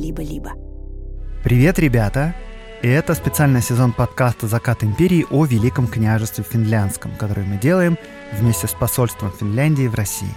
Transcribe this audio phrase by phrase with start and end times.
[0.00, 0.52] либо-либо.
[1.44, 2.34] Привет, ребята!
[2.82, 7.98] И это специальный сезон подкаста «Закат империи» о Великом княжестве Финляндском, который мы делаем
[8.32, 10.32] вместе с посольством Финляндии в России.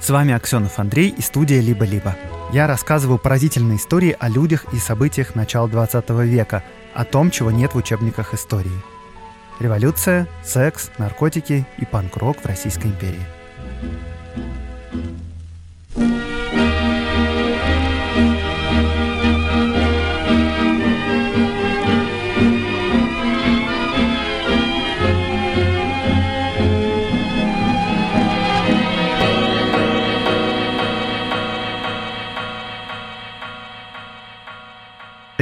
[0.00, 2.16] С вами Аксенов Андрей и студия «Либо-либо».
[2.52, 6.64] Я рассказываю поразительные истории о людях и событиях начала 20 века,
[6.94, 8.82] о том, чего нет в учебниках истории.
[9.60, 13.24] Революция, секс, наркотики и панк-рок в Российской империи.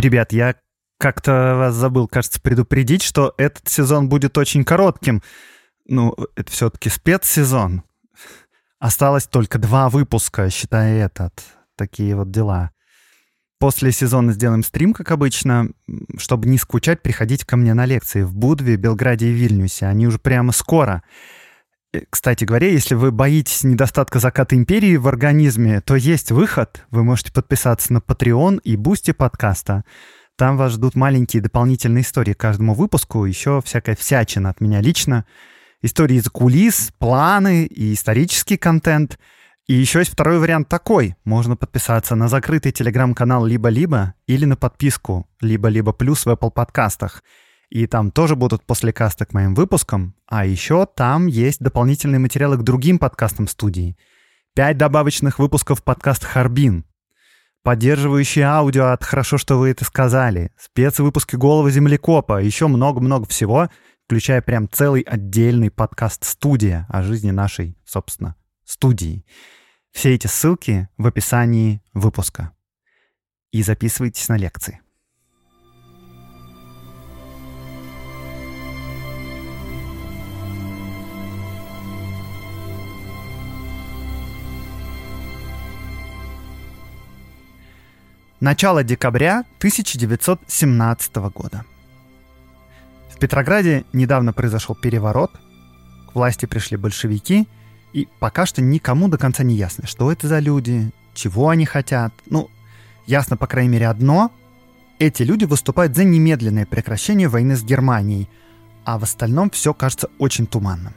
[0.05, 0.57] Ребят, я
[0.99, 5.23] как-то вас забыл, кажется, предупредить, что этот сезон будет очень коротким.
[5.87, 7.85] Ну, это все-таки спецсезон.
[8.79, 11.33] Осталось только два выпуска, считая этот.
[11.75, 12.73] Такие вот дела.
[13.59, 15.71] После сезона сделаем стрим, как обычно.
[16.19, 19.87] Чтобы не скучать, приходите ко мне на лекции в Будве, Белграде и Вильнюсе.
[19.87, 21.03] Они уже прямо скоро.
[21.95, 26.85] Э, кстати говоря, если вы боитесь недостатка заката империи в организме, то есть выход.
[26.91, 29.85] Вы можете подписаться на Patreon и Boosty подкаста.
[30.37, 35.25] Там вас ждут маленькие дополнительные истории к каждому выпуску, еще всякая всячина от меня лично.
[35.81, 39.19] Истории из кулис, планы и исторический контент.
[39.69, 41.15] И еще есть второй вариант такой.
[41.25, 47.23] Можно подписаться на закрытый телеграм-канал «Либо-либо» или на подписку «Либо-либо плюс» в Apple подкастах.
[47.71, 50.15] И там тоже будут после каста к моим выпускам.
[50.27, 53.97] А еще там есть дополнительные материалы к другим подкастам студии.
[54.55, 56.85] Пять добавочных выпусков подкаста «Харбин»,
[57.65, 63.69] поддерживающие аудио от «Хорошо, что вы это сказали», спецвыпуски «Голого землекопа», еще много-много всего,
[64.05, 69.25] включая прям целый отдельный подкаст-студия о жизни нашей, собственно, студии.
[69.91, 72.53] Все эти ссылки в описании выпуска.
[73.51, 74.81] И записывайтесь на лекции.
[88.41, 91.65] Начало декабря 1917 года.
[93.09, 95.31] В Петрограде недавно произошел переворот,
[96.11, 97.49] к власти пришли большевики,
[97.93, 102.13] и пока что никому до конца не ясно, что это за люди, чего они хотят.
[102.27, 102.51] Ну,
[103.07, 104.33] ясно, по крайней мере, одно.
[104.99, 108.29] Эти люди выступают за немедленное прекращение войны с Германией,
[108.85, 110.93] а в остальном все кажется очень туманным.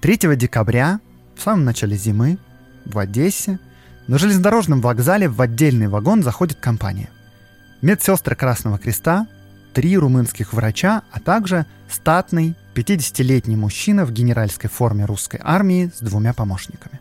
[0.00, 1.00] 3 декабря,
[1.36, 2.38] в самом начале зимы,
[2.86, 3.58] в Одессе–
[4.08, 7.08] на железнодорожном вокзале в отдельный вагон заходит компания.
[7.80, 9.26] Медсестры Красного Креста,
[9.72, 16.32] три румынских врача, а также статный 50-летний мужчина в генеральской форме русской армии с двумя
[16.32, 17.00] помощниками.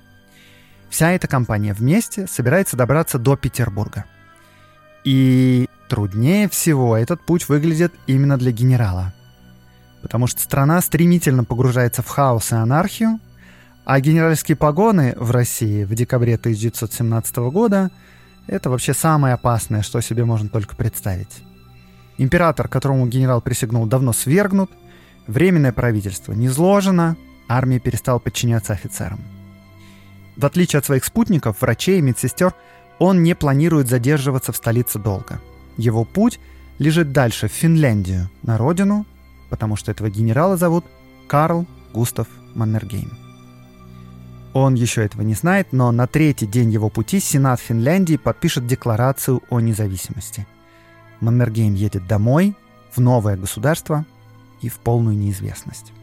[0.89, 4.05] Вся эта компания вместе собирается добраться до Петербурга.
[5.03, 9.13] И труднее всего этот путь выглядит именно для генерала.
[10.01, 13.19] Потому что страна стремительно погружается в хаос и анархию,
[13.85, 17.91] а генеральские погоны в России в декабре 1917 года–
[18.47, 21.43] это вообще самое опасное, что себе можно только представить.
[22.17, 24.71] Император, которому генерал присягнул, давно свергнут,
[25.27, 27.15] временное правительство не сложено,
[27.47, 29.19] армия перестала подчиняться офицерам.
[30.37, 32.53] В отличие от своих спутников, врачей и медсестер,
[32.99, 35.41] он не планирует задерживаться в столице долго.
[35.77, 36.39] Его путь
[36.77, 39.05] лежит дальше, в Финляндию, на родину,
[39.49, 40.85] потому что этого генерала зовут
[41.27, 43.20] Карл Густав Маннергейм.
[44.53, 49.41] Он еще этого не знает, но на третий день его пути Сенат Финляндии подпишет декларацию
[49.49, 50.45] о независимости.
[51.21, 52.55] Маннергейм едет домой,
[52.91, 54.05] в новое государство
[54.61, 55.93] и в полную неизвестность.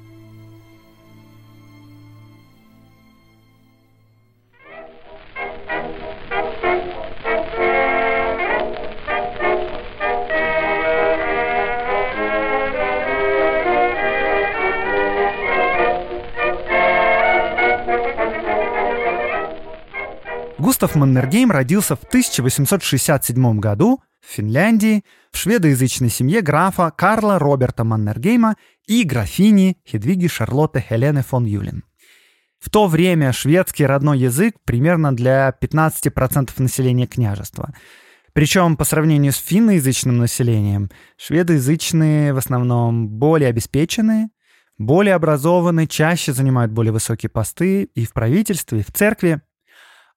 [20.68, 25.02] Густав Маннергейм родился в 1867 году в Финляндии
[25.32, 28.54] в шведоязычной семье графа Карла Роберта Маннергейма
[28.86, 31.84] и графини Хедвиги Шарлотты Хелены фон Юлин.
[32.58, 37.72] В то время шведский родной язык примерно для 15% населения княжества.
[38.34, 44.28] Причем по сравнению с финноязычным населением, шведоязычные в основном более обеспеченные,
[44.76, 49.40] более образованные, чаще занимают более высокие посты и в правительстве, и в церкви.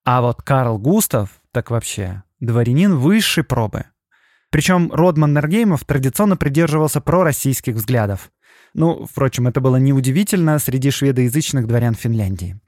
[0.03, 3.85] А вот Карл Густав, так вообще, дворянин высшей пробы.
[4.49, 8.31] Причем род Маннергеймов традиционно придерживался пророссийских взглядов.
[8.73, 12.59] Ну, впрочем, это было неудивительно среди шведоязычных дворян Финляндии.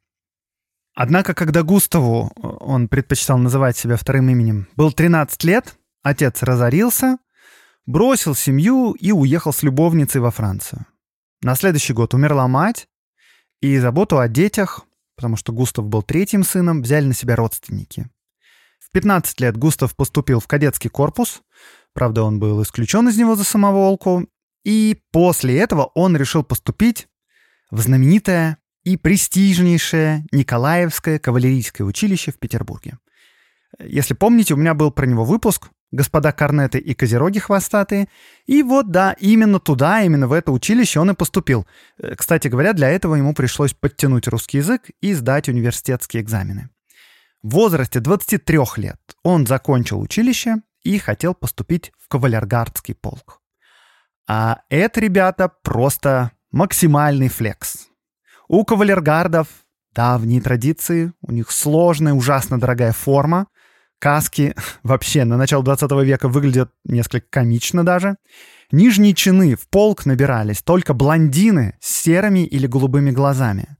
[0.95, 7.17] Однако, когда Густаву, он предпочитал называть себя вторым именем, был 13 лет, отец разорился,
[7.85, 10.85] бросил семью и уехал с любовницей во Францию.
[11.41, 12.87] На следующий год умерла мать,
[13.59, 14.85] и заботу о детях,
[15.15, 18.09] потому что Густав был третьим сыном, взяли на себя родственники.
[18.79, 21.41] В 15 лет Густав поступил в кадетский корпус,
[21.93, 24.27] правда, он был исключен из него за самоволку,
[24.63, 27.07] и после этого он решил поступить
[27.71, 32.97] в знаменитое и престижнейшее Николаевское кавалерийское училище в Петербурге.
[33.79, 38.09] Если помните, у меня был про него выпуск «Господа корнеты и козероги хвостатые».
[38.45, 41.65] И вот, да, именно туда, именно в это училище он и поступил.
[41.97, 46.69] Э, кстати говоря, для этого ему пришлось подтянуть русский язык и сдать университетские экзамены.
[47.43, 53.39] В возрасте 23 лет он закончил училище и хотел поступить в кавалергардский полк.
[54.27, 57.87] А это, ребята, просто максимальный флекс.
[58.47, 59.47] У кавалергардов
[59.93, 63.47] давние традиции, у них сложная, ужасно дорогая форма.
[64.03, 64.53] Каски
[64.83, 68.17] вообще на начало 20 века выглядят несколько комично даже.
[68.69, 73.77] Нижние чины в полк набирались только блондины с серыми или голубыми глазами.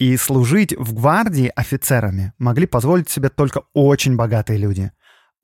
[0.00, 4.90] И служить в гвардии офицерами могли позволить себе только очень богатые люди.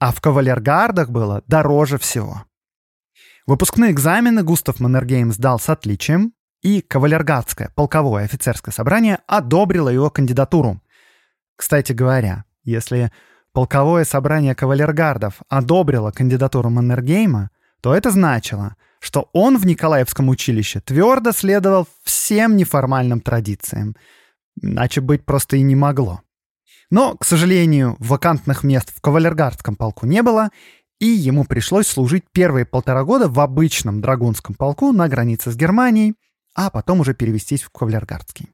[0.00, 2.42] А в кавалергардах было дороже всего.
[3.46, 10.82] Выпускные экзамены Густав Маннергейм сдал с отличием, и кавалергардское полковое офицерское собрание одобрило его кандидатуру.
[11.54, 13.12] Кстати говоря, если
[13.52, 17.50] полковое собрание кавалергардов одобрило кандидатуру Маннергейма,
[17.80, 23.96] то это значило, что он в Николаевском училище твердо следовал всем неформальным традициям.
[24.60, 26.20] Иначе быть просто и не могло.
[26.90, 30.50] Но, к сожалению, вакантных мест в кавалергардском полку не было,
[30.98, 36.14] и ему пришлось служить первые полтора года в обычном драгунском полку на границе с Германией,
[36.54, 38.50] а потом уже перевестись в кавалергардский.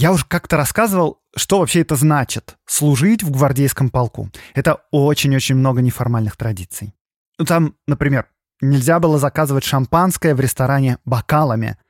[0.00, 4.30] Я уже как-то рассказывал, что вообще это значит— служить в гвардейском полку.
[4.54, 6.94] Это очень-очень много неформальных традиций.
[7.36, 8.26] Ну, там, например,
[8.60, 11.78] нельзя было заказывать шампанское в ресторане бокалами—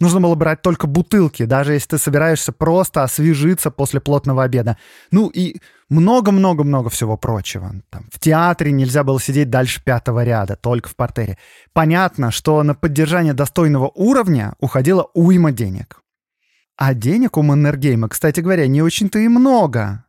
[0.00, 4.76] Нужно было брать только бутылки, даже если ты собираешься просто освежиться после плотного обеда.
[5.12, 7.72] Ну и много-много-много всего прочего.
[7.90, 11.38] Там, в театре нельзя было сидеть дальше пятого ряда, только в портере.
[11.72, 16.00] Понятно, что на поддержание достойного уровня уходило уйма денег.
[16.76, 20.04] А денег у Маннергейма, кстати говоря, не очень-то и много.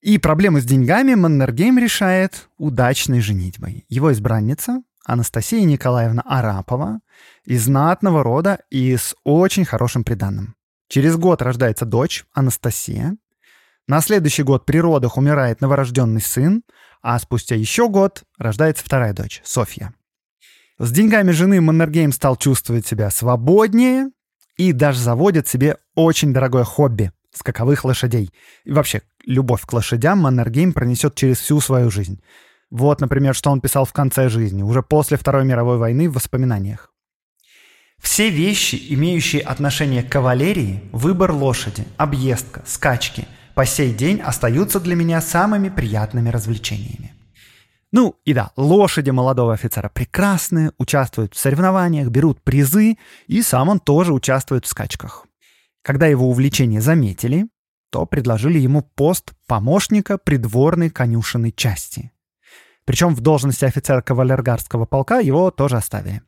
[0.00, 3.84] И проблемы с деньгами Маннергейм решает удачной женитьбой.
[3.88, 7.00] Его избранница, Анастасия Николаевна Арапова,
[7.44, 10.54] из знатного рода и с очень хорошим приданным.
[10.88, 13.16] Через год рождается дочь Анастасия.
[13.86, 16.62] На следующий год при родах умирает новорожденный сын,
[17.02, 19.92] а спустя еще год рождается вторая дочь, Софья.
[20.78, 24.10] С деньгами жены Маннергейм стал чувствовать себя свободнее
[24.56, 28.30] и даже заводит себе очень дорогое хобби— скаковых лошадей.
[28.64, 32.22] И вообще, любовь к лошадям Маннергейм пронесет через всю свою жизнь.
[32.70, 36.90] Вот, например, что он писал в конце жизни, уже после Второй мировой войны в воспоминаниях.
[38.00, 44.96] Все вещи, имеющие отношение к кавалерии, выбор лошади, объездка, скачки, по сей день остаются для
[44.96, 47.14] меня самыми приятными развлечениями.
[47.96, 52.98] Ну и да, лошади молодого офицера прекрасные, участвуют в соревнованиях, берут призы,
[53.28, 55.28] и сам он тоже участвует в скачках.
[55.80, 57.46] Когда его увлечение заметили,
[57.92, 62.10] то предложили ему пост помощника придворной конюшенной части.
[62.84, 66.22] Причем в должности офицера кавалергардского полка его тоже оставили.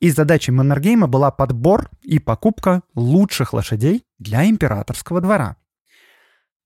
[0.00, 5.56] И задачей Маннергейма была подбор и покупка лучших лошадей для императорского двора.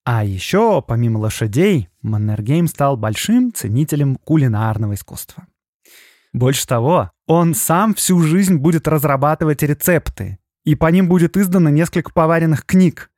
[0.04, 5.46] А еще, помимо лошадей, Маннергейм стал большим ценителем кулинарного искусства.
[6.32, 12.12] Больше того, он сам всю жизнь будет разрабатывать рецепты, и по ним будет издано несколько
[12.12, 13.11] поваренных книг.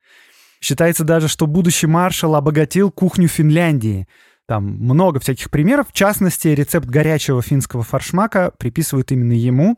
[0.61, 4.07] Считается даже, что будущий маршал обогатил кухню Финляндии—
[4.47, 5.89] там много всяких примеров.
[5.89, 9.77] В частности, рецепт горячего финского фаршмака приписывают именно ему.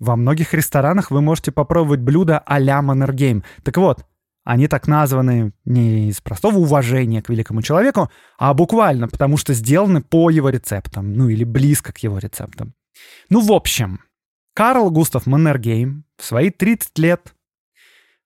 [0.00, 3.44] Во многих ресторанах вы можете попробовать блюдо а-ля Маннергейм.
[3.62, 4.04] Так вот,
[4.44, 10.02] они так названы не из простого уважения к великому человеку, а буквально, потому что сделаны
[10.02, 12.74] по его рецептам, ну или близко к его рецептам.
[13.30, 14.00] Ну, в общем,
[14.54, 17.34] Карл Густав Маннергейм в свои 30 лет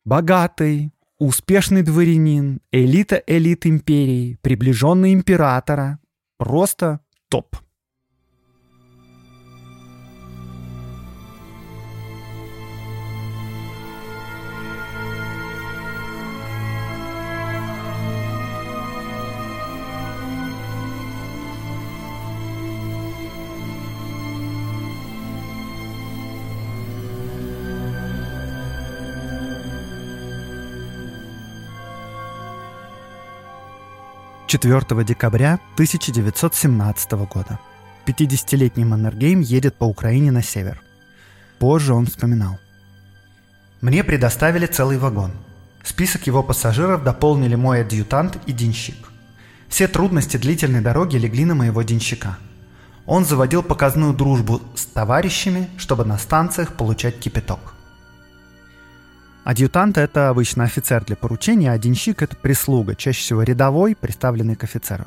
[0.04, 5.98] богатый, Успешный дворянин, элита элит империи, приближенный императора.
[6.36, 7.56] Просто топ.
[34.48, 37.58] 4 декабря 1917 года.
[38.06, 40.80] 50-летний Маннергейм едет по Украине на север.
[41.58, 42.58] Позже он вспоминал.
[43.82, 45.32] «Мне предоставили целый вагон.
[45.84, 49.10] Список его пассажиров дополнили мой адъютант и денщик.
[49.68, 52.38] Все трудности длительной дороги легли на моего денщика.
[53.04, 57.74] Он заводил показную дружбу с товарищами, чтобы на станциях получать кипяток.
[59.48, 64.64] Адъютант– это обычно офицер для поручения, а денщик– это прислуга, чаще всего рядовой, представленный к
[64.64, 65.06] офицеру.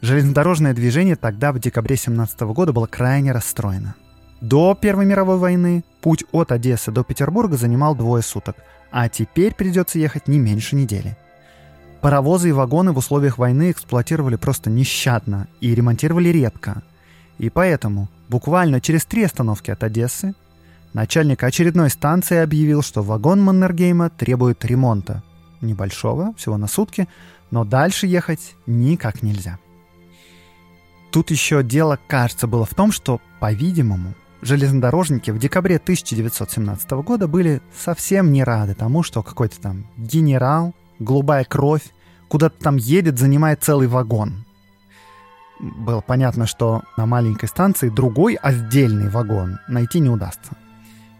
[0.00, 3.94] Железнодорожное движение тогда, в декабре 17 года, было крайне расстроено.
[4.40, 8.56] До Первой мировой войны путь от Одессы до Петербурга занимал двое суток,
[8.90, 11.16] а теперь придется ехать не меньше недели.
[12.00, 16.82] Паровозы и вагоны в условиях войны эксплуатировали просто нещадно и ремонтировали редко.
[17.38, 20.34] И поэтому буквально через три остановки от Одессы
[20.96, 25.22] Начальник очередной станции объявил, что вагон Маннергейма требует ремонта.
[25.60, 27.06] Небольшого, всего на сутки,
[27.50, 29.58] но дальше ехать никак нельзя.
[31.12, 37.60] Тут еще дело, кажется, было в том, что, по-видимому, железнодорожники в декабре 1917 года были
[37.78, 41.84] совсем не рады тому, что какой-то там генерал, голубая кровь,
[42.28, 44.46] куда-то там едет, занимает целый вагон.
[45.60, 50.56] Было понятно, что на маленькой станции другой отдельный вагон найти не удастся.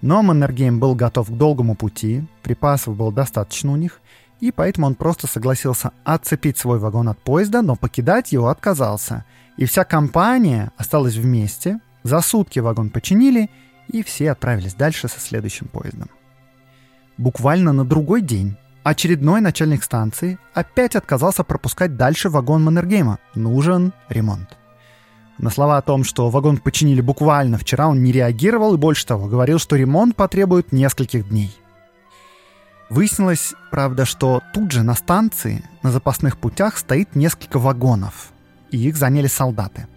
[0.03, 4.00] Но Маннергейм был готов к долгому пути, припасов было достаточно у них,
[4.41, 9.25] и поэтому он просто согласился отцепить свой вагон от поезда, но покидать его отказался.
[9.57, 13.50] И вся компания осталась вместе, за сутки вагон починили,
[13.88, 16.11] и все отправились дальше со следующим поездом.
[17.17, 23.19] Буквально на другой день очередной начальник станции опять отказался пропускать дальше вагон Маннергейма.
[23.35, 24.56] Нужен ремонт.
[25.38, 29.28] На слова о том, что вагон починили буквально вчера, он не реагировал и больше того,
[29.28, 31.55] говорил, что ремонт потребует нескольких дней.
[32.88, 38.31] Выяснилось, правда, что тут же на станции, на запасных путях, стоит несколько вагонов,
[38.71, 39.88] и их заняли солдаты.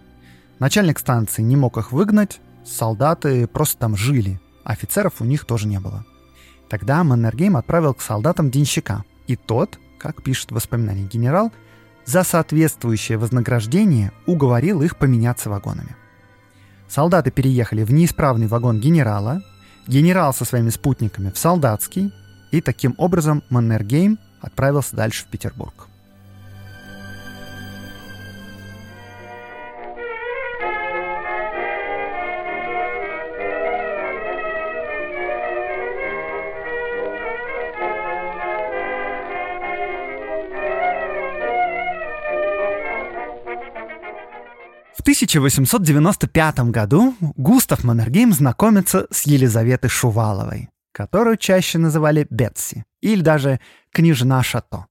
[0.58, 5.80] Начальник станции не мог их выгнать, солдаты просто там жили, офицеров у них тоже не
[5.80, 6.04] было.
[6.68, 11.50] Тогда Маннергейм отправил к солдатам денщика, и тот, как пишет воспоминание генерал,
[12.04, 15.96] за соответствующее вознаграждение уговорил их поменяться вагонами.
[16.88, 19.42] Солдаты переехали в неисправный вагон генерала,
[19.86, 22.12] генерал со своими спутниками в солдатский,
[22.50, 25.89] и таким образом Маннергейм отправился дальше в Петербург.
[45.00, 53.60] В 1895 году Густав Маннергейм знакомится с Елизаветой Шуваловой, которую чаще называли Бетси, или даже
[53.94, 54.84] княжна Шато.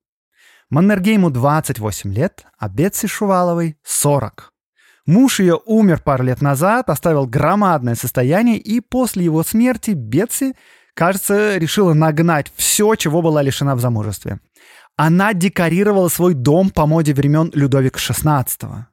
[0.72, 4.52] Маннергейму 28 лет, а Бетси Шуваловой 40.
[5.06, 10.56] Муж ее умер пару лет назад, оставил громадное состояние, и после его смерти Бетси,
[10.96, 14.40] кажется, решила нагнать все, чего была лишена в замужестве.
[14.98, 18.88] Она декорировала свой дом по моде времен Людовика XVI.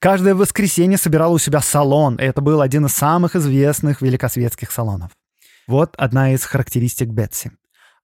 [0.00, 5.10] Каждое воскресенье собирал у себя салон, и это был один из самых известных великосветских салонов.
[5.66, 7.52] Вот одна из характеристик Бетси.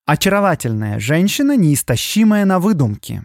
[0.04, 3.24] Очаровательная женщина, неистощимая на выдумки.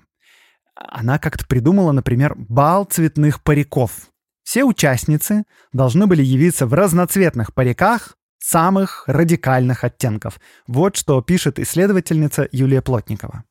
[0.74, 4.10] Она как-то придумала, например, бал цветных париков.
[4.44, 10.40] Все участницы должны были явиться в разноцветных париках самых радикальных оттенков.
[10.66, 13.44] Вот что пишет исследовательница Юлия Плотникова.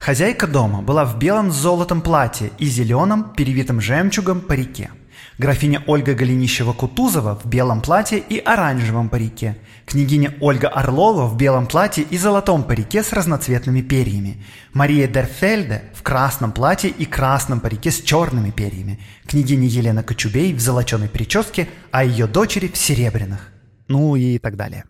[0.00, 4.90] Хозяйка дома была в белом с золотом платье и зеленом, перевитым жемчугом парике.
[5.38, 9.58] Графиня Ольга Голенищева-Кутузова в белом платье и оранжевом парике.
[9.86, 14.42] Княгиня Ольга Орлова в белом платье и золотом парике с разноцветными перьями.
[14.72, 19.00] Мария Дерфельде в красном платье и красном парике с черными перьями.
[19.26, 23.52] Княгиня Елена Кочубей в золоченой прическе, а ее дочери в серебряных.
[23.88, 24.84] Ну и так далее.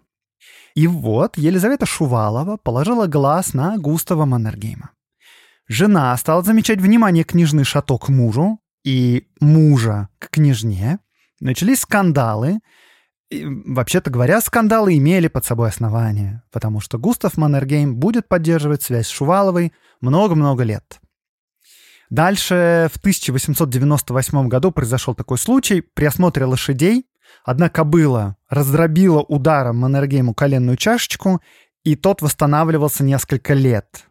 [0.75, 4.91] И вот Елизавета Шувалова положила глаз на Густава Маннергейма.
[5.69, 10.99] Жена стала замечать внимание княжны Шато к мужу и мужа к княжне.
[11.41, 12.61] Начались скандалы.
[13.31, 19.07] И, вообще-то говоря, скандалы имели под собой основания, потому что Густав Маннергейм будет поддерживать связь
[19.07, 20.99] с Шуваловой много-много лет.
[22.09, 25.83] Дальше в 1898 году произошел такой случай.
[25.83, 27.07] При осмотре лошадей
[27.45, 31.43] одна кобыла раздробила ударом Маннергейму коленную чашечку,
[31.85, 34.09] и тот восстанавливался несколько лет.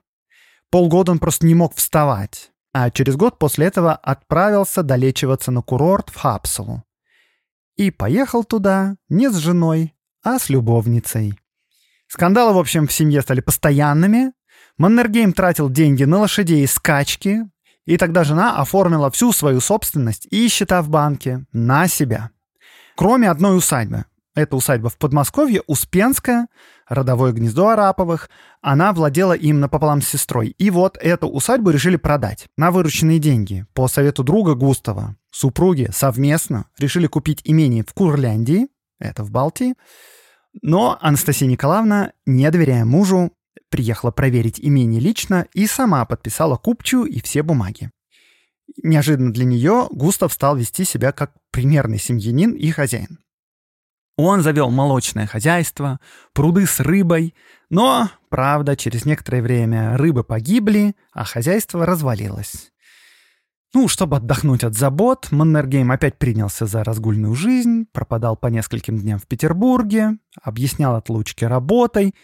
[0.70, 6.10] Полгода он просто не мог вставать, а через год после этого отправился долечиваться на курорт
[6.10, 6.84] в Хапсулу.
[7.78, 9.94] И поехал туда не с женой,
[10.24, 11.40] а с любовницей.
[12.08, 14.34] Скандалы, в общем, в семье стали постоянными.
[14.78, 17.50] Маннергейм тратил деньги на лошадей и скачки,
[17.86, 22.32] И тогда жена оформила всю свою собственность и счета в банке на себя.
[22.98, 24.04] Кроме одной усадьбы.
[24.38, 26.48] Эта усадьба в Подмосковье, Успенская,
[26.88, 28.30] родовое гнездо Араповых.
[28.62, 30.50] Она владела им напополам с сестрой.
[30.60, 33.66] И вот эту усадьбу решили продать на вырученные деньги.
[33.74, 38.68] По совету друга Густава супруги совместно решили купить имение в Курляндии,
[39.00, 39.74] это в Балтии.
[40.62, 43.32] Но Анастасия Николаевна, не доверяя мужу,
[43.72, 47.90] приехала проверить имение лично и сама подписала купчу и все бумаги.
[48.84, 53.18] Неожиданно для нее Густав стал вести себя как примерный семьянин и хозяин.
[54.18, 56.00] Он завел молочное хозяйство,
[56.34, 57.36] пруды с рыбой,
[57.70, 62.72] но, правда, через некоторое время рыбы погибли, а хозяйство развалилось.
[63.76, 69.20] Ну, чтобы отдохнуть от забот, Маннергейм опять принялся за разгульную жизнь, пропадал по нескольким дням
[69.20, 72.16] в Петербурге, объяснял отлучки работой,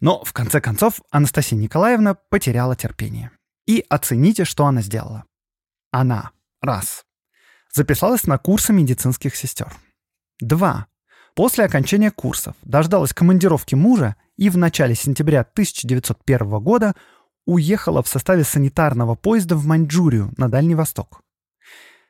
[0.00, 3.30] но, в конце концов, Анастасия Николаевна потеряла терпение.
[3.66, 5.24] И оцените, что она сделала.
[5.92, 7.04] Она, раз,
[7.72, 9.72] записалась на курсы медицинских сестер.
[10.40, 10.86] Два,
[11.38, 16.96] после окончания курсов дождалась командировки мужа и в начале сентября 1901 года
[17.46, 21.22] уехала в составе санитарного поезда в Маньчжурию на Дальний Восток.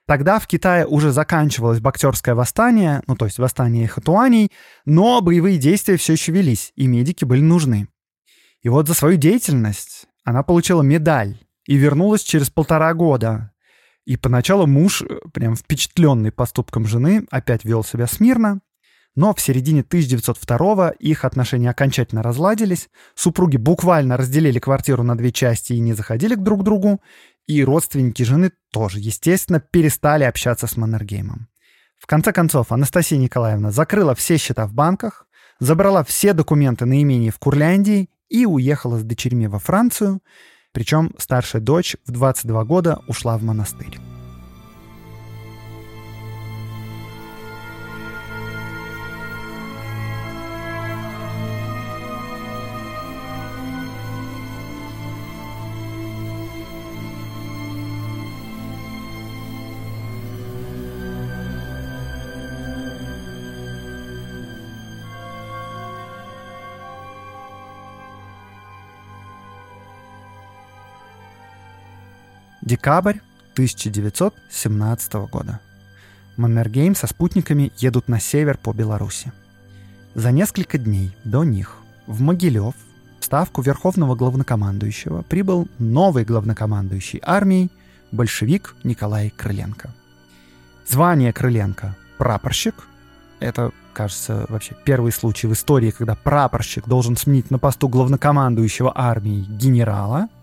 [0.07, 4.51] Тогда в Китае уже заканчивалось боксерское восстание, ну то есть восстание хатуаней,
[4.87, 7.87] но боевые действия все еще велись, и медики были нужны.
[8.63, 13.53] И вот за свою деятельность она получила медаль и вернулась через полтора года.
[14.07, 18.63] И поначалу муж, э, прям впечатленный поступком жены, опять вел себя смирно,
[19.19, 25.73] но в середине 1902 их отношения окончательно разладились, супруги буквально разделили квартиру на две части
[25.73, 27.01] и не заходили к друг другу,
[27.49, 31.49] и родственники жены тоже, естественно, перестали общаться с Маннергеймом.
[31.99, 35.27] В конце концов, Анастасия Николаевна закрыла все счета в банках,
[35.59, 40.23] забрала все документы на имение в Курляндии и уехала с дочерьми во Францию,
[40.71, 43.99] причем старшая дочь в 22 года ушла в монастырь.
[72.69, 73.21] Декабрь
[73.55, 75.61] 1917 года.
[76.37, 79.33] Маннергейм со спутниками едут на север по Беларуси.
[80.15, 82.75] За несколько дней до них в Могилев
[83.21, 87.71] в ставку верховного главнокомандующего прибыл новый главнокомандующий армией
[88.13, 89.95] большевик Николай Крыленко.
[90.87, 92.75] Звание Крыленко– прапорщик.
[93.41, 99.47] Это, кажется, вообще первый случай в истории, когда прапорщик должен сменить на посту главнокомандующего армии
[99.49, 100.29] генерала–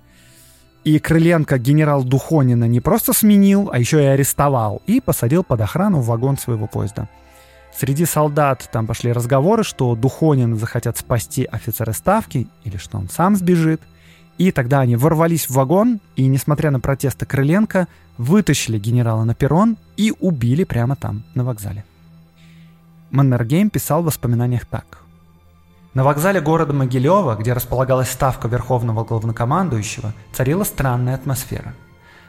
[0.85, 5.99] и Крыленко генерал Духонина не просто сменил, а еще и арестовал и посадил под охрану
[5.99, 7.09] в вагон своего поезда.
[7.75, 13.35] Среди солдат там пошли разговоры, что Духонин захотят спасти офицера ставки или что он сам
[13.35, 13.81] сбежит.
[14.37, 19.77] И тогда они ворвались в вагон и, несмотря на протесты Крыленко, вытащили генерала на перрон
[19.97, 21.83] и убили прямо там, на вокзале.
[23.09, 25.04] Маннергейм писал в воспоминаниях так.
[25.95, 31.73] На вокзале города Могилева, где располагалась ставка Верховного Главнокомандующего, царила странная атмосфера.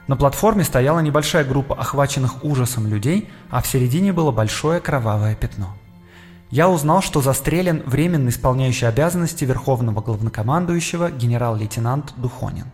[0.06, 5.74] На платформе стояла небольшая группа охваченных ужасом людей, а в середине было большое кровавое пятно.
[6.48, 12.66] Я узнал, что застрелен временно исполняющий обязанности Верховного Главнокомандующего генерал-лейтенант Духонин.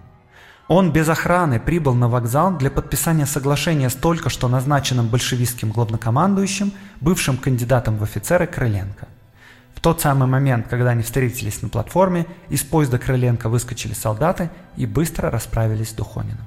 [0.68, 6.70] Он без охраны прибыл на вокзал для подписания соглашения с только что назначенным большевистским главнокомандующим,
[7.00, 9.08] бывшим кандидатом в офицеры Крыленко–
[9.82, 15.28] тот самый момент, когда они встретились на платформе, из поезда Крыленко выскочили солдаты и быстро
[15.28, 16.46] расправились с Духониным.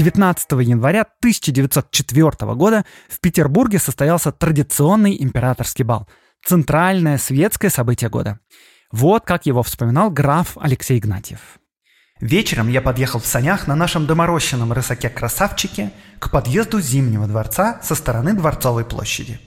[0.00, 6.08] 19 января 1904 года в Петербурге состоялся традиционный императорский бал.
[6.42, 8.38] Центральное светское событие года.
[8.90, 11.58] Вот как его вспоминал граф Алексей Игнатьев.
[12.18, 18.32] Вечером я подъехал в санях на нашем доморощенном рысаке-красавчике к подъезду Зимнего дворца со стороны
[18.32, 19.38] Дворцовой площади.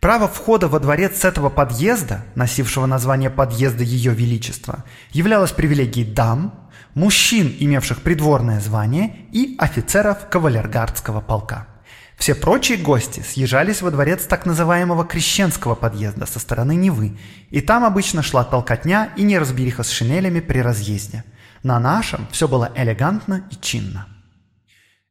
[0.00, 6.61] Право входа во дворец с этого подъезда, носившего название подъезда Ее Величества, являлось привилегией дам,
[6.94, 11.68] мужчин, имевших придворное звание, и офицеров кавалергардского полка.
[12.16, 17.18] Все прочие гости съезжались во дворец так называемого крещенского подъезда со стороны Невы,
[17.50, 21.24] и там обычно шла толкотня и неразбериха с шинелями при разъезде.
[21.62, 24.06] На нашем все было элегантно и чинно.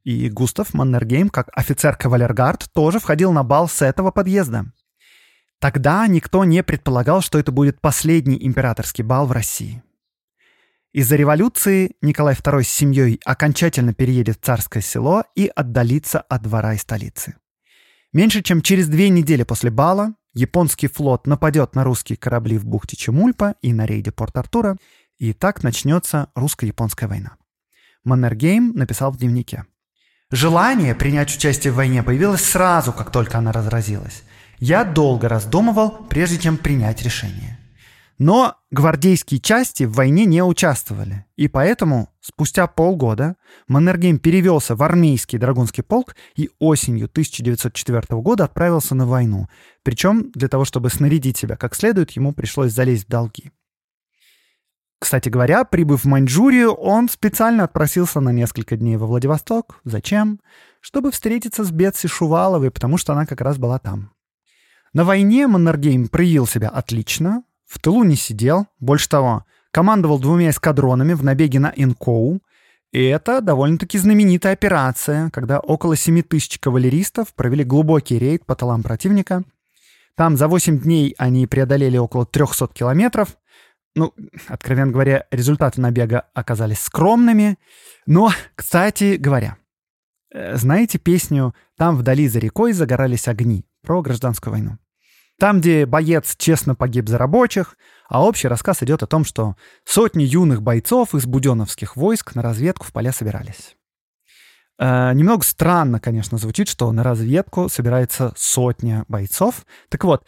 [0.04, 4.72] И Густав Маннергейм, как офицер кавалергард, тоже входил на бал с этого подъезда.
[5.60, 9.82] Тогда никто не предполагал, что это будет последний императорский бал в России.
[10.92, 16.74] Из-за революции Николай II с семьей окончательно переедет в царское село и отдалится от двора
[16.74, 17.36] и столицы.
[18.12, 22.96] Меньше чем через две недели после бала японский флот нападет на русские корабли в бухте
[22.98, 24.76] Чемульпа и на рейде Порт-Артура,
[25.16, 27.36] и так начнется русско-японская война.
[28.04, 29.64] Маннергейм написал в дневнике.
[30.30, 34.24] Желание принять участие в войне появилось сразу, как только она разразилась.
[34.58, 37.58] Я долго раздумывал, прежде чем принять решение.
[38.22, 43.34] Но гвардейские части в войне не участвовали, и поэтому спустя полгода
[43.66, 49.48] Маннергейм перевелся в армейский драгунский полк и осенью 1904 года отправился на войну.
[49.82, 53.50] Причем для того, чтобы снарядить себя как следует, ему пришлось залезть в долги.
[55.00, 59.80] Кстати говоря, прибыв в Маньчжурию, он специально отпросился на несколько дней во Владивосток.
[59.82, 60.38] Зачем?
[60.80, 64.12] Чтобы встретиться с Бетси Шуваловой, потому что она как раз была там.
[64.92, 71.14] На войне Маннергейм проявил себя отлично, в тылу не сидел, больше того, командовал двумя эскадронами
[71.14, 72.42] в набеге на Инкоу,
[72.92, 78.82] и это довольно-таки знаменитая операция, когда около 7 тысяч кавалеристов провели глубокий рейд по тылам
[78.82, 79.44] противника.
[80.14, 83.38] Там за 8 дней они преодолели около 300 километров,
[83.94, 84.12] ну,
[84.48, 87.58] откровенно говоря, результаты набега оказались скромными.
[88.06, 89.56] Но, кстати говоря,
[90.30, 94.78] э, знаете песню «Там вдали за рекой загорались огни» про гражданскую войну?
[95.38, 97.76] Там, где боец честно погиб за рабочих,
[98.08, 102.84] а общий рассказ идет о том, что сотни юных бойцов из буденовских войск на разведку
[102.84, 103.76] в поля собирались.
[104.78, 109.64] Э, немного странно, конечно, звучит, что на разведку собирается сотня бойцов.
[109.88, 110.24] Так вот,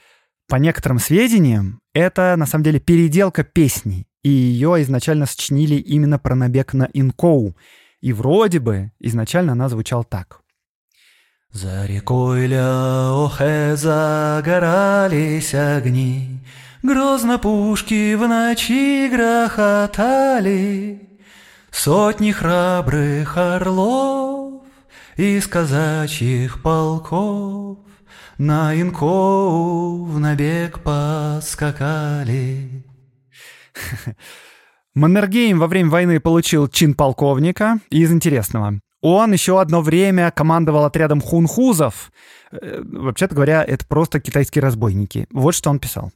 [0.49, 6.35] по некоторым сведениям, это на самом деле переделка песни, и ее изначально сочинили именно про
[6.35, 7.57] набег на Инкоу.
[8.01, 10.41] И вроде бы изначально она звучала так.
[11.55, 16.41] За рекой Ляохе загорались огни,
[16.83, 21.09] Грозно пушки в ночи грохотали,
[21.71, 24.65] Сотни храбрых орлов
[25.17, 27.79] из казачьих полков
[28.37, 32.85] на инкоу в набег поскакали.
[34.95, 37.79] Маннергейм во время войны получил чин полковника.
[37.91, 38.81] из интересного.
[39.07, 42.11] Он еще одно время командовал отрядом хунхузов.
[42.51, 45.27] Э, вообще-то говоря, это просто китайские разбойники.
[45.31, 46.11] Вот что он писал.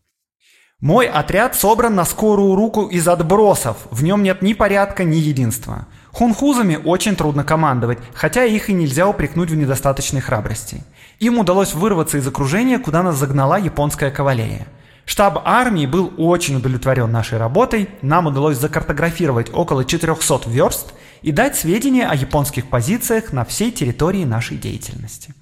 [0.81, 3.77] Мой отряд собран на скорую руку из отбросов.
[3.91, 5.87] В нем нет ни порядка, ни единства.
[6.13, 10.83] Хунхузами очень трудно командовать, хотя их и нельзя упрекнуть в недостаточной храбрости.
[11.19, 14.67] Им удалось вырваться из окружения, куда нас загнала японская кавалерия.
[15.05, 21.57] Штаб армии был очень удовлетворен нашей работой, нам удалось закартографировать около 400 верст и дать
[21.57, 25.35] сведения о японских позициях на всей территории нашей деятельности.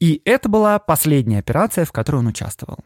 [0.00, 2.78] И это была последняя операция, в которой он участвовал.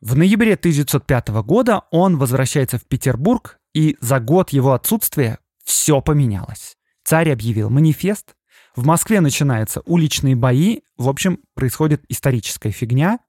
[0.00, 6.76] В ноябре 1905 года он возвращается в Петербург, и за год его отсутствия все поменялось.
[7.04, 8.36] Царь объявил манифест,
[8.76, 13.20] в Москве начинаются уличные бои, в общем, происходит историческая фигня,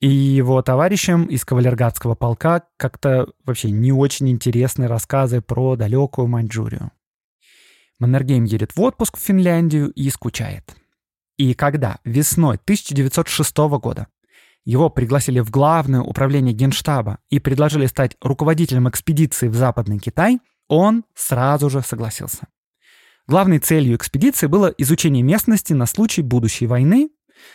[0.00, 6.90] и его товарищам из кавалергардского полка как-то вообще не очень интересны рассказы про далекую Маньчжурию.
[7.98, 10.74] Маннергейм едет в отпуск в Финляндию и скучает.
[11.36, 14.08] И когда весной 1906 года
[14.64, 21.04] его пригласили в Главное управление Генштаба и предложили стать руководителем экспедиции в Западный Китай, он
[21.14, 22.48] сразу же согласился.
[23.26, 27.10] Главной целью экспедиции было изучение местности на случай будущей войны,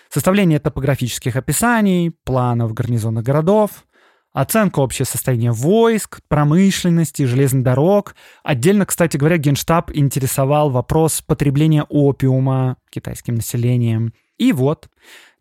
[0.10, 3.86] составление топографических описаний, планов гарнизонных городов,
[4.34, 8.16] оценка общего состояния войск, промышленности, железных дорог.
[8.44, 14.14] Отдельно, кстати говоря, Генштаб интересовал вопрос потребления опиума китайским населением.
[14.38, 14.90] И вот,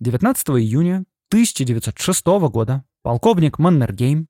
[0.00, 4.28] 19 июня 1906 года полковник Маннергейм,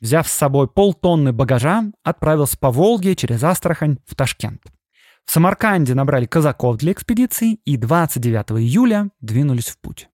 [0.00, 4.62] взяв с собой полтонны багажа, отправился по Волге через Астрахань в Ташкент.
[5.24, 10.08] В Самарканде набрали казаков для экспедиции и 29 июля двинулись в путь.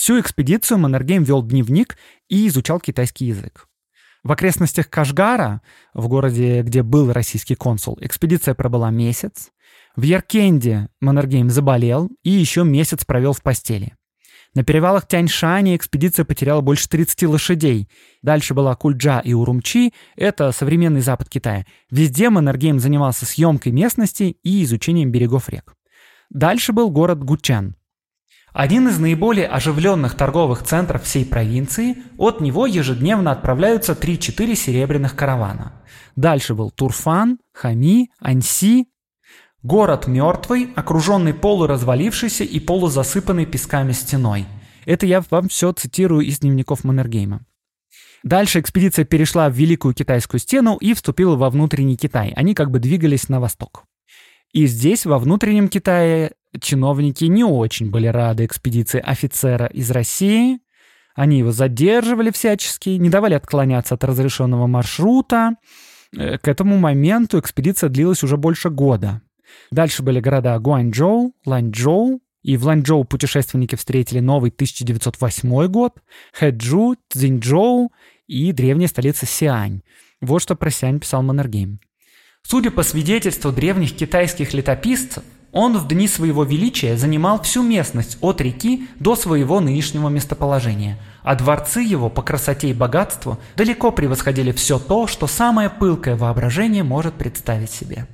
[0.00, 1.98] Всю экспедицию Маннергейм вел дневник
[2.30, 3.68] и изучал китайский язык.
[4.24, 5.60] В окрестностях Кашгара,
[5.92, 9.50] в городе, где был российский консул, экспедиция пробыла месяц.
[9.96, 13.94] В Яркенде Маннергейм заболел и еще месяц провел в постели.
[14.54, 17.86] На перевалах Тяньшани экспедиция потеряла больше 30 лошадей.
[18.22, 21.66] Дальше была Кульджа и Урумчи, это современный запад Китая.
[21.90, 25.74] Везде Маннергейм занимался съемкой местности и изучением берегов рек.
[26.30, 27.76] Дальше был город Гучан.
[28.52, 35.72] Один из наиболее оживленных торговых центров всей провинции, от него ежедневно отправляются 3-4 серебряных каравана.
[36.16, 38.86] Дальше был Турфан, Хами, Анси.
[39.62, 44.46] Город мертвый, окруженный полуразвалившейся и полузасыпанной песками стеной.
[44.86, 47.44] Это я вам все цитирую из дневников Маннергейма.
[48.22, 52.32] Дальше экспедиция перешла в Великую Китайскую стену и вступила во внутренний Китай.
[52.36, 53.84] Они как бы двигались на восток.
[54.52, 60.60] И здесь, во внутреннем Китае, чиновники не очень были рады экспедиции офицера из России.
[61.14, 65.56] Они его задерживали всячески, не давали отклоняться от разрешенного маршрута.
[66.16, 69.22] Э, к этому моменту экспедиция длилась уже больше года.
[69.70, 75.96] Дальше были города Гуанчжоу, Ланчжоу, и в Ланчжоу путешественники встретили новый 1908 год,
[76.32, 77.92] Хэджу, Цзиньчжоу
[78.26, 79.82] и древняя столица Сиань.
[80.20, 81.80] Вот что про Сиань писал Маннергейм.
[82.42, 85.22] Судя по свидетельству древних китайских летописцев,
[85.52, 91.34] он в дни своего величия занимал всю местность от реки до своего нынешнего местоположения, а
[91.34, 97.14] дворцы его по красоте и богатству далеко превосходили все то, что самое пылкое воображение может
[97.14, 98.06] представить себе.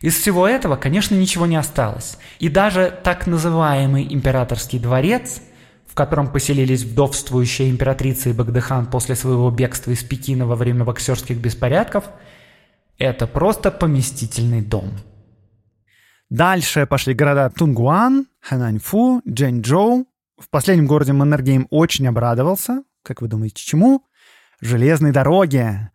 [0.00, 5.40] Из всего этого, конечно, ничего не осталось, и даже так называемый императорский дворец,
[5.86, 11.38] в котором поселились вдовствующая императрица и Багдыхан после своего бегства из Пекина во время боксерских
[11.38, 12.04] беспорядков,
[12.98, 14.90] это просто поместительный дом.
[16.30, 20.06] Дальше пошли города Тунгуан, Хэнаньфу, Джэньчжоу.
[20.38, 22.82] В последнем городе Маннергейм очень обрадовался.
[23.02, 24.04] Как вы думаете, чему?
[24.60, 25.90] Железной дороге.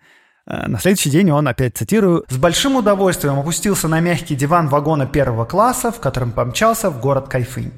[0.45, 5.05] Э, на следующий день он, опять цитирую, «С большим удовольствием опустился на мягкий диван вагона
[5.05, 7.73] первого класса, в котором помчался в город Кайфынь.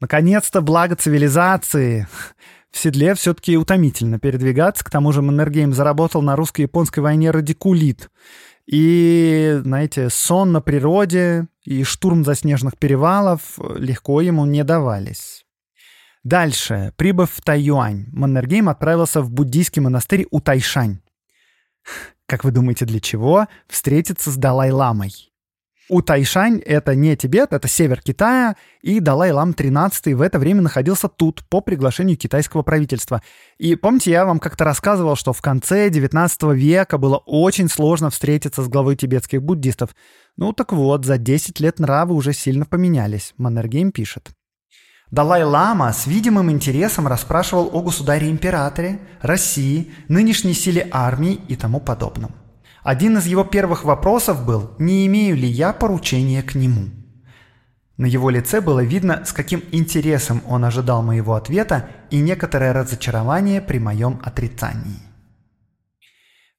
[0.00, 2.06] Наконец-то благо цивилизации.
[2.70, 4.84] В седле все-таки утомительно передвигаться.
[4.84, 8.10] К тому же Маннергейм заработал на русско-японской войне радикулит.
[8.66, 15.46] И, знаете, сон на природе и штурм заснеженных перевалов легко ему не давались.
[16.22, 21.00] Дальше, прибыв в Тайюань, Маннергейм отправился в буддийский монастырь Утайшань.
[22.26, 23.46] Как вы думаете, для чего?
[23.68, 25.32] Встретиться с Далай-ламой.
[25.90, 31.08] У Тайшань это не Тибет, это север Китая, и Далай-Лам 13 в это время находился
[31.08, 33.22] тут по приглашению китайского правительства.
[33.56, 38.62] И помните, я вам как-то рассказывал, что в конце 19 века было очень сложно встретиться
[38.62, 39.96] с главой тибетских буддистов.
[40.36, 44.28] Ну так вот, за 10 лет нравы уже сильно поменялись, Маннергейм пишет.
[45.10, 52.32] Далай-Лама с видимым интересом расспрашивал о государе-императоре, России, нынешней силе армии и тому подобном.
[52.82, 56.90] Один из его первых вопросов был, не имею ли я поручения к нему.
[57.96, 63.60] На его лице было видно, с каким интересом он ожидал моего ответа и некоторое разочарование
[63.60, 65.00] при моем отрицании.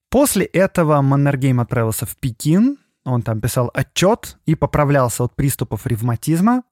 [0.10, 6.64] После этого Маннергейм отправился в Пекин, он там писал отчет и поправлялся от приступов ревматизма.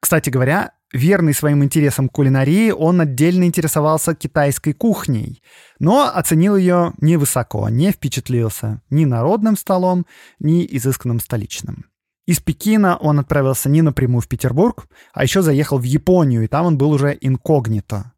[0.00, 5.42] Кстати говоря, верный своим интересам кулинарии, он отдельно интересовался китайской кухней,
[5.78, 10.06] но оценил ее невысоко, не впечатлился ни народным столом,
[10.38, 11.86] ни изысканным столичным.
[12.26, 16.66] Из Пекина он отправился не напрямую в Петербург, а еще заехал в Японию, и там
[16.66, 18.12] он был уже инкогнито.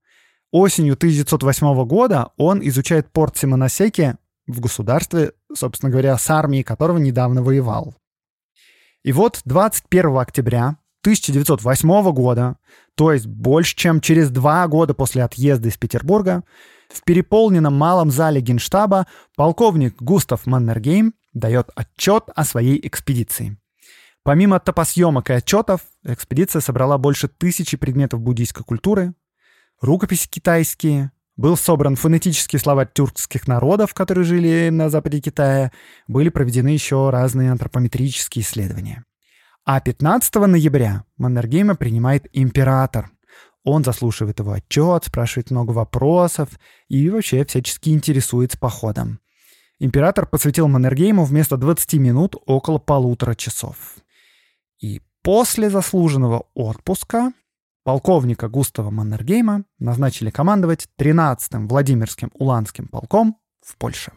[0.51, 4.17] Осенью 1908 года он изучает порт Симоносеки
[4.49, 7.95] в государстве, собственно говоря, с армией которого недавно воевал.
[9.05, 12.57] И вот 21 октября 1908 года,
[12.95, 16.45] то есть больше чем через два года после отъезда из Петербурга,
[16.89, 23.57] в переполненном малом зале генштаба полковник Густав Маннергейм дает отчет о своей экспедиции.
[24.23, 29.15] Помимо топосъемок и отчетов, экспедиция собрала больше тысячи предметов буддийской культуры,
[29.81, 35.73] рукописи китайские, был собран фонетический словарь тюркских народов, которые жили на западе Китая,
[36.07, 39.05] были проведены еще разные антропометрические исследования.
[39.65, 43.11] А 15 ноября Маннергейма принимает император.
[43.63, 46.49] Он заслушивает его отчет, спрашивает много вопросов
[46.89, 49.21] и вообще всячески интересуется походом.
[49.79, 53.97] Император посвятил Маннергейму вместо 20 минут около полутора часов.
[54.79, 57.33] И после заслуженного отпуска
[57.85, 64.13] полковника Густава Маннергейма назначили командовать 13-м Владимирским Уланским полком в Польше.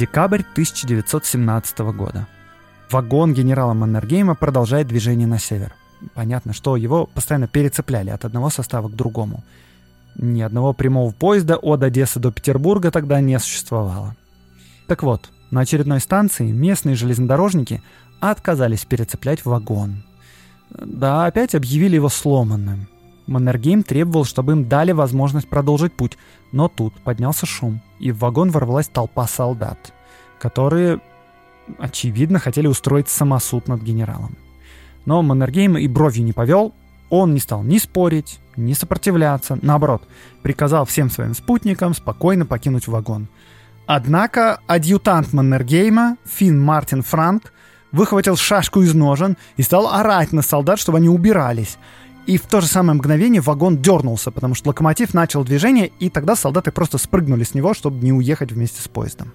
[0.00, 2.26] Декабрь 1917 года.
[2.90, 5.74] Вагон генерала Маннергейма продолжает движение на север.
[6.14, 9.44] Понятно, что его постоянно перецепляли от одного состава к другому.
[10.14, 14.16] Ни одного прямого поезда от Одессы до Петербурга тогда не существовало.
[14.86, 17.82] Так вот, на очередной станции местные железнодорожники
[18.20, 20.02] отказались перецеплять вагон.
[20.70, 22.88] Да, опять объявили его сломанным.
[23.30, 26.18] Маннергейм требовал, чтобы им дали возможность продолжить путь,
[26.50, 29.94] но тут поднялся шум, и в вагон ворвалась толпа солдат,
[30.40, 31.00] которые,
[31.78, 34.36] очевидно, хотели устроить самосуд над генералом.
[35.06, 36.74] Но Маннергейм и бровью не повел,
[37.08, 40.02] он не стал ни спорить, ни сопротивляться, наоборот,
[40.42, 43.28] приказал всем своим спутникам спокойно покинуть вагон.
[43.86, 47.52] Однако адъютант Маннергейма, Финн Мартин Франк,
[47.92, 51.78] выхватил шашку из ножен и стал орать на солдат, чтобы они убирались.
[52.26, 56.36] И в то же самое мгновение вагон дернулся, потому что локомотив начал движение, и тогда
[56.36, 59.32] солдаты просто спрыгнули с него, чтобы не уехать вместе с поездом.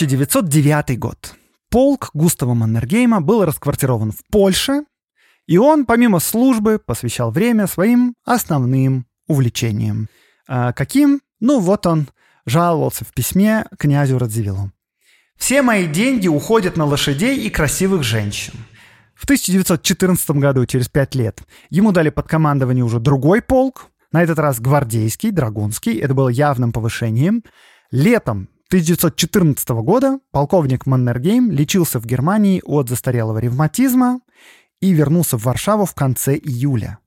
[0.00, 1.39] 1909 год.
[1.70, 4.82] Полк Густава Маннергейма был расквартирован в Польше,
[5.46, 10.08] и он, помимо службы, посвящал время своим основным увлечениям.
[10.48, 11.20] А каким?
[11.38, 12.08] Ну вот он
[12.44, 14.72] жаловался в письме князю Радзивиллу.
[15.36, 18.54] «Все мои деньги уходят на лошадей и красивых женщин».
[19.14, 24.38] В 1914 году, через пять лет, ему дали под командование уже другой полк, на этот
[24.38, 27.44] раз гвардейский, драгунский, это было явным повышением.
[27.90, 34.20] Летом 1914 года полковник Маннергейм лечился в Германии от застарелого ревматизма
[34.80, 36.98] и вернулся в Варшаву в конце июля.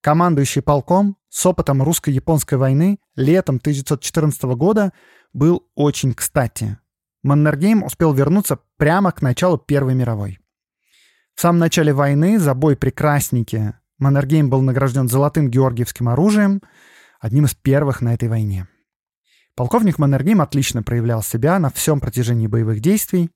[0.00, 4.92] Командующий полком с опытом русско-японской войны летом 1914 года
[5.32, 6.78] был очень кстати.
[7.22, 10.40] Маннергейм успел вернуться прямо к началу Первой мировой.
[11.36, 16.60] В самом начале войны за бой при Краснике Маннергейм был награжден золотым георгиевским оружием,
[17.20, 18.66] одним из первых на этой войне.
[19.56, 23.30] Полковник Маннергейм отлично проявлял себя на всем протяжении боевых действий.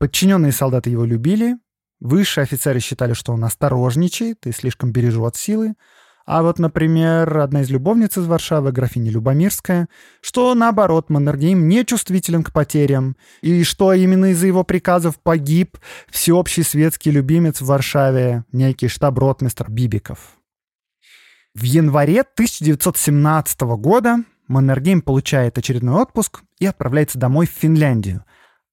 [0.00, 1.54] Подчиненные солдаты его любили.
[2.00, 5.74] Высшие офицеры считали, что он осторожничает и слишком бережет силы.
[6.26, 9.88] А вот, например, одна из любовниц из Варшавы, графиня Любомирская,
[10.20, 15.78] что, наоборот, Маннергейм не чувствителен к потерям, и что именно из-за его приказов погиб
[16.10, 20.38] всеобщий светский любимец в Варшаве, некий штаб-ротмистр Бибиков.
[21.54, 28.24] В январе 1917 года Маннергейм получает очередной отпуск и отправляется домой в Финляндию.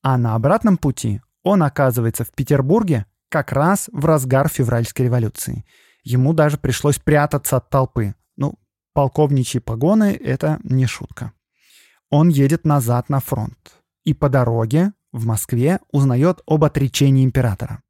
[0.01, 5.65] А на обратном пути он оказывается в Петербурге как раз в разгар февральской революции.
[6.03, 8.15] Ему даже пришлось прятаться от толпы.
[8.35, 8.55] Ну,
[8.93, 11.33] полковничьи погоны— это не шутка.
[12.09, 13.57] Он едет назад на фронт.
[14.03, 17.83] И по дороге в Москве узнает об отречении императора.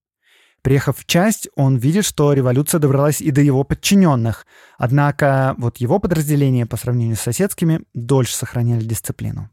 [0.61, 4.45] Приехав в часть, он видит, что революция добралась и до его подчиненных.
[4.77, 9.49] Однако вот его подразделения по сравнению с соседскими дольше сохраняли дисциплину.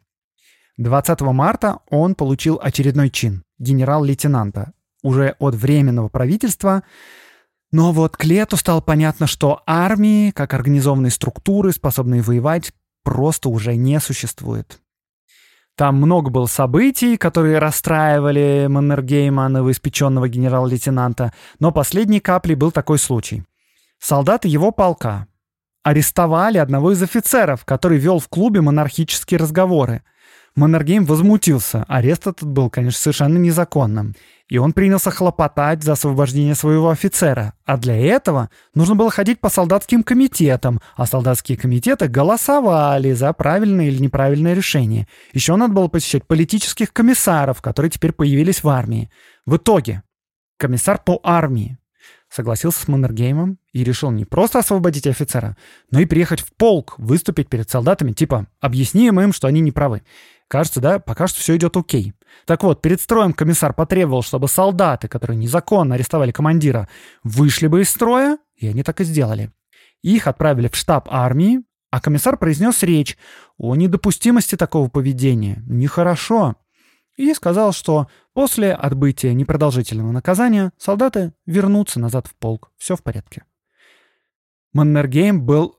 [0.79, 6.83] 20 марта он получил очередной чин– генерал-лейтенанта, уже от Временного правительства.
[7.73, 12.73] Но вот к лету стало понятно, что армии, как организованные структуры, способные воевать,
[13.05, 14.81] просто уже не существует.
[15.77, 23.45] Там много было событий, которые расстраивали Маннергейма, новоиспеченного генерал-лейтенанта, но последней каплей был такой случай.
[23.99, 25.27] Солдаты его полка
[25.83, 30.03] арестовали одного из офицеров, который вел в клубе монархические разговоры–
[30.57, 31.85] Маннергейм возмутился.
[31.87, 34.15] Арест этот был, конечно, совершенно незаконным.
[34.49, 37.53] И он принялся хлопотать за освобождение своего офицера.
[37.67, 43.89] А для этого нужно было ходить по солдатским комитетам, а солдатские комитеты голосовали за правильное
[43.89, 45.07] или неправильное решение.
[45.33, 49.11] Еще надо было посещать политических комиссаров, которые теперь появились в армии.
[49.45, 50.05] В итоге
[50.57, 51.77] комиссар по армии
[52.31, 55.57] согласился с Маннергеймом и решил не просто освободить офицера,
[55.91, 60.03] но и приехать в полк, выступить перед солдатами, типа «объясним им, что они не правы».
[60.49, 62.15] Кажется, да, пока что все идет окей.
[62.45, 66.89] Так вот, перед строем комиссар потребовал, чтобы солдаты, которые незаконно арестовали командира,
[67.25, 69.51] вышли бы из строя, и они так и сделали.
[70.03, 73.17] Их отправили в штаб армии, а комиссар произнес речь
[73.59, 75.63] о недопустимости такого поведения.
[75.67, 76.55] Нехорошо.
[77.17, 82.71] И сказал, что после отбытия непродолжительного наказания солдаты вернутся назад в полк.
[82.77, 83.45] Все в порядке.
[84.75, 85.79] Маннергейм был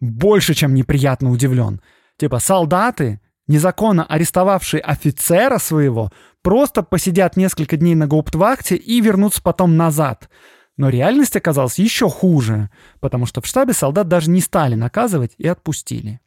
[0.00, 1.80] больше, чем неприятно удивлен.
[2.16, 9.76] Типа, солдаты незаконно арестовавшие офицера своего, просто посидят несколько дней на гауптвахте и вернутся потом
[9.76, 10.28] назад.
[10.76, 12.70] Но реальность оказалась еще хуже,
[13.00, 16.20] потому что в штабе солдат даже не стали наказывать и отпустили.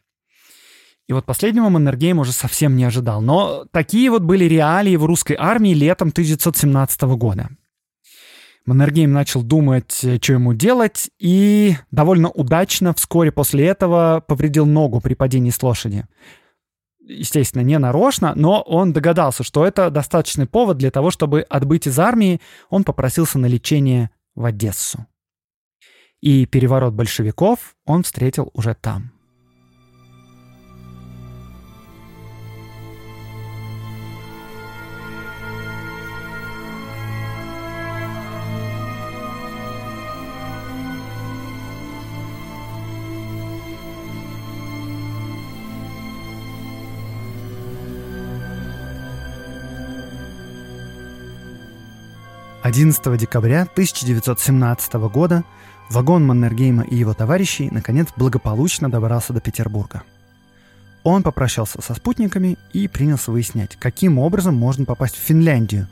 [1.07, 3.21] И вот последнего Маннергейм уже совсем не ожидал.
[3.21, 7.49] Но такие вот были реалии в русской армии летом 1917 года.
[8.65, 15.15] Маннергейм начал думать, что ему делать, и довольно удачно вскоре после этого повредил ногу при
[15.15, 16.05] падении с лошади.
[17.11, 21.99] Естественно, не нарочно, но он догадался, что это достаточный повод для того, чтобы отбыть из
[21.99, 22.39] армии.
[22.69, 25.05] Он попросился на лечение в Одессу.
[26.21, 29.11] И переворот большевиков он встретил уже там.
[52.71, 55.43] 11 декабря 1917 года
[55.89, 60.03] вагон Маннергейма и его товарищей наконец благополучно добрался до Петербурга.
[61.03, 65.89] Он попрощался со спутниками и принялся выяснять, каким образом можно попасть в Финляндию,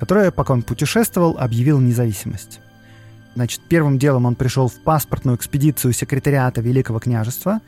[0.00, 2.60] которая, пока он путешествовал, объявила независимость.
[3.34, 7.60] Значит, первым делом он пришел в паспортную экспедицию секретариата Великого княжества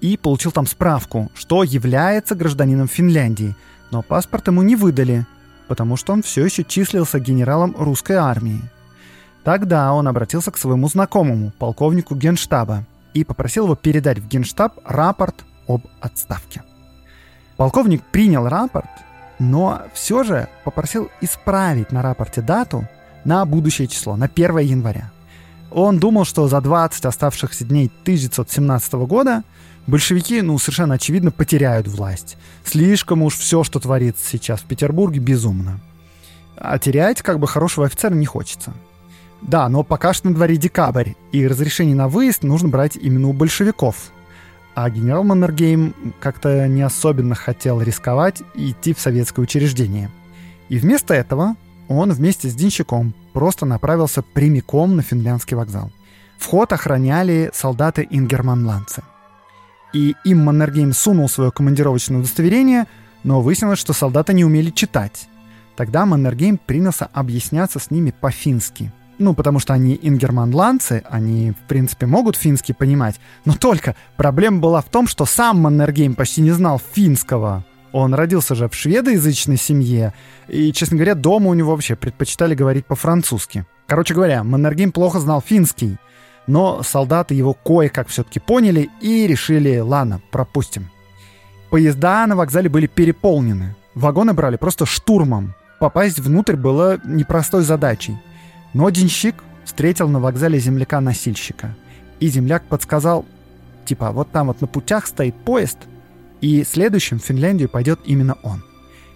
[0.00, 3.54] и получил там справку, что является гражданином Финляндии,
[3.92, 5.24] но паспорт ему не выдали–
[5.72, 8.60] потому что он все еще числился генералом русской армии.
[9.42, 15.46] Тогда он обратился к своему знакомому, полковнику генштаба, и попросил его передать в генштаб рапорт
[15.66, 16.62] об отставке.
[17.56, 18.90] Полковник принял рапорт,
[19.38, 22.86] но все же попросил исправить на рапорте дату
[23.24, 25.10] на будущее число, на 1 января.
[25.70, 29.42] Он думал, что за 20 оставшихся дней 1917 года
[29.86, 32.36] большевики, ну, совершенно очевидно, потеряют власть.
[32.64, 35.80] Слишком уж все, что творится сейчас в Петербурге, безумно.
[36.56, 38.72] А терять как бы хорошего офицера не хочется.
[39.40, 43.32] Да, но пока что на дворе декабрь, и разрешение на выезд нужно брать именно у
[43.32, 43.96] большевиков.
[44.74, 50.10] А генерал Маннергейм как-то не особенно хотел рисковать и идти в советское учреждение.
[50.68, 51.56] И вместо этого
[51.88, 55.90] он вместе с Денщиком просто направился прямиком на финляндский вокзал.
[56.38, 59.02] Вход охраняли солдаты ингерманландцы
[59.92, 62.86] и им Маннергейм сунул свое командировочное удостоверение,
[63.24, 65.28] но выяснилось, что солдаты не умели читать.
[65.76, 68.92] Тогда Маннергейм принялся объясняться с ними по-фински.
[69.18, 73.20] Ну, потому что они ингерманландцы, они, в принципе, могут финский понимать.
[73.44, 77.64] Но только проблема была в том, что сам Маннергейм почти не знал финского.
[77.92, 80.14] Он родился же в шведоязычной семье,
[80.48, 83.66] и, честно говоря, дома у него вообще предпочитали говорить по-французски.
[83.86, 85.98] Короче говоря, Маннергейм плохо знал финский—
[86.46, 90.90] но солдаты его кое-как все-таки поняли и решили, ладно, пропустим.
[91.70, 93.74] Поезда на вокзале были переполнены.
[93.94, 95.54] Вагоны брали просто штурмом.
[95.78, 98.16] Попасть внутрь было непростой задачей.
[98.74, 101.74] Но денщик встретил на вокзале земляка-носильщика.
[102.20, 103.24] И земляк подсказал,
[103.84, 105.78] типа, вот там вот на путях стоит поезд,
[106.40, 108.62] и следующим в Финляндию пойдет именно он.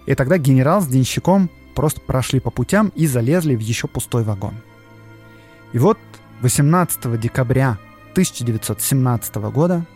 [0.06, 4.54] И тогда генерал с денщиком просто прошли по путям и залезли в еще пустой вагон.
[5.72, 5.98] И вот
[6.42, 7.78] 18 декабря
[8.12, 9.86] 1917 года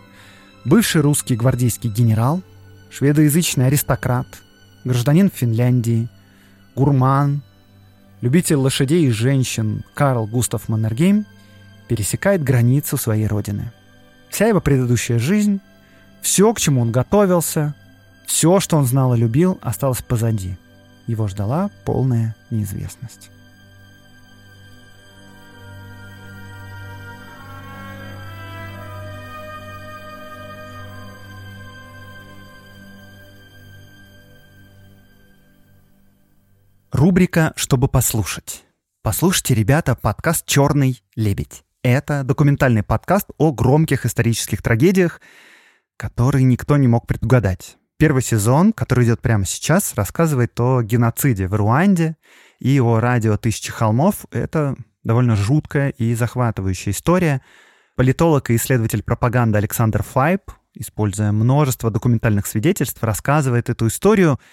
[0.65, 2.43] бывший русский гвардейский генерал,
[2.91, 4.27] шведоязычный аристократ,
[4.85, 6.09] гражданин Финляндии,
[6.75, 7.43] гурман,
[8.23, 11.27] любитель лошадей и женщин Карл Густав Маннергейм
[11.89, 13.73] пересекает границу своей родины.
[14.31, 15.61] Вся его предыдущая жизнь,
[16.23, 17.75] все, к чему он готовился,
[18.27, 20.57] все, что он знал и любил, осталось позади.
[21.07, 23.31] Его ждала полная неизвестность.
[36.93, 38.65] Рубрика «Чтобы послушать».
[39.03, 41.63] Послушайте, ребята, подкаст «Черный лебедь».
[41.85, 45.21] Это документальный подкаст о громких исторических трагедиях,
[45.97, 47.79] которые никто не мог предугадать.
[47.97, 52.17] Первый сезон, который идет прямо сейчас, рассказывает о геноциде в Руанде
[52.59, 54.27] и о радио «Тысячи холмов».
[54.33, 54.75] Это
[55.05, 57.41] довольно жуткая и захватывающая история.
[57.95, 64.41] Политолог и исследователь пропаганды Александр Файп, используя множество документальных свидетельств, рассказывает эту историю—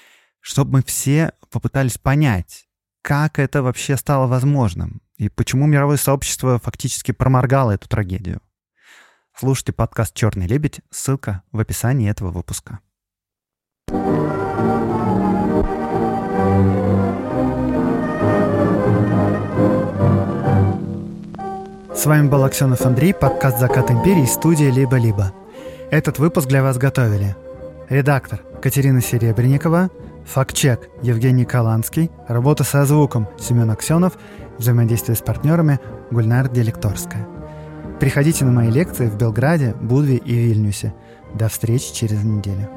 [0.47, 2.69] чтобы мы все попытались понять,
[3.01, 8.39] как это вообще стало возможным и почему мировое сообщество фактически проморгало эту трагедию.
[9.37, 12.79] Слушайте подкаст «Черный лебедь», ссылка в описании этого выпуска.
[21.93, 25.33] С вами был Аксенов Андрей, подкаст «Закат империи», студия «Либо-либо».
[25.91, 27.35] Этот выпуск для вас готовили
[27.89, 29.89] редактор Катерина Серебренникова–
[30.27, 34.17] Фактчек Евгений Каланский, работа со звуком Семен Аксенов,
[34.57, 35.79] взаимодействие с партнерами
[36.11, 37.25] Гульнар Делекторская.
[38.01, 40.93] Приходите на мои лекции в Белграде, Будве и Вильнюсе.
[41.33, 42.69] До встречи через неделю.